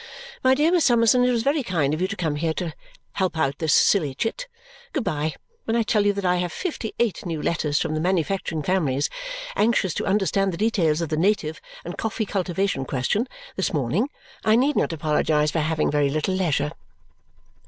My 0.43 0.55
dear 0.55 0.71
Miss 0.71 0.85
Summerson, 0.85 1.23
it 1.25 1.29
was 1.31 1.43
very 1.43 1.61
kind 1.61 1.93
of 1.93 2.01
you 2.01 2.07
to 2.07 2.15
come 2.15 2.37
here 2.37 2.55
to 2.55 2.73
help 3.11 3.37
out 3.37 3.59
this 3.59 3.75
silly 3.75 4.15
chit. 4.15 4.47
Good 4.93 5.03
bye! 5.03 5.35
When 5.65 5.75
I 5.75 5.83
tell 5.83 6.07
you 6.07 6.13
that 6.13 6.25
I 6.25 6.37
have 6.37 6.51
fifty 6.51 6.95
eight 6.97 7.23
new 7.23 7.39
letters 7.39 7.79
from 7.79 8.01
manufacturing 8.01 8.63
families 8.63 9.11
anxious 9.55 9.93
to 9.93 10.05
understand 10.07 10.51
the 10.53 10.57
details 10.57 11.01
of 11.01 11.09
the 11.09 11.17
native 11.17 11.61
and 11.85 11.99
coffee 11.99 12.25
cultivation 12.25 12.83
question 12.83 13.27
this 13.55 13.73
morning, 13.75 14.09
I 14.43 14.55
need 14.55 14.75
not 14.75 14.91
apologize 14.91 15.51
for 15.51 15.59
having 15.59 15.91
very 15.91 16.09
little 16.09 16.33
leisure." 16.33 16.71